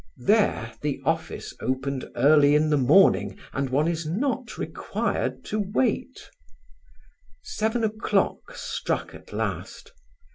[0.25, 5.59] There, the office is opened early in the morning and one is not required to
[5.59, 6.27] wait.
[7.43, 9.91] Seven o'clock struck at last.